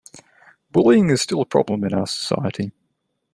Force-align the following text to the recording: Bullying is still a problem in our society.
Bullying 0.71 1.11
is 1.11 1.21
still 1.21 1.41
a 1.43 1.45
problem 1.45 1.83
in 1.83 1.93
our 1.93 2.07
society. 2.07 2.71